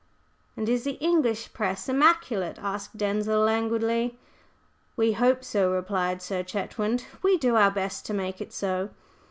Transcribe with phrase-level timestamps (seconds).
[0.57, 4.17] "And is the English Press immaculate?" asked Denzil languidly.
[4.95, 7.05] "We hope so," replied Sir Chetwynd.
[7.21, 8.89] "We do our best to make it so."